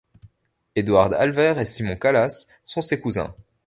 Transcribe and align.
Eduard 0.75 1.13
Alver 1.13 1.53
et 1.59 1.65
Simon 1.65 1.95
Kallas 1.95 2.47
sont 2.63 2.81
ses 2.81 2.99
cousins. 2.99 3.35